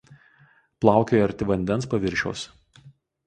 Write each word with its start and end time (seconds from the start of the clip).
Plaukioja 0.85 1.27
arti 1.27 1.47
vandens 1.51 1.89
paviršiaus. 1.91 2.47